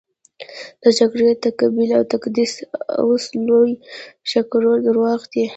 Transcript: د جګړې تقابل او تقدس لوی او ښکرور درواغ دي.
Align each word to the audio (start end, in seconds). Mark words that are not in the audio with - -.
د 0.83 0.85
جګړې 0.99 1.29
تقابل 1.45 1.89
او 1.97 2.03
تقدس 2.13 2.51
لوی 3.47 3.71
او 3.79 3.79
ښکرور 4.31 4.77
درواغ 4.87 5.21
دي. 5.33 5.45